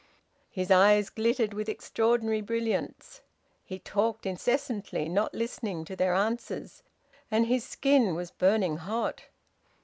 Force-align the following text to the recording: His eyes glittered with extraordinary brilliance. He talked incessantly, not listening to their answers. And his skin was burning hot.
His 0.49 0.71
eyes 0.71 1.11
glittered 1.11 1.53
with 1.53 1.69
extraordinary 1.69 2.41
brilliance. 2.41 3.21
He 3.63 3.77
talked 3.77 4.25
incessantly, 4.25 5.07
not 5.07 5.35
listening 5.35 5.85
to 5.85 5.95
their 5.95 6.15
answers. 6.15 6.81
And 7.29 7.45
his 7.45 7.63
skin 7.63 8.15
was 8.15 8.31
burning 8.31 8.77
hot. 8.77 9.25